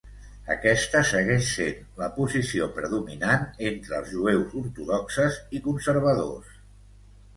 [0.53, 6.61] Aquesta segueix sent la posició predominant entre els jueus ortodoxes i conservadors.